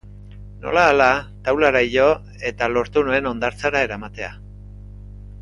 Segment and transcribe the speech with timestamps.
[0.61, 1.09] Nola ahala
[1.47, 2.07] taulara igo
[2.53, 4.33] eta lortu nuen hondartzara eramatea.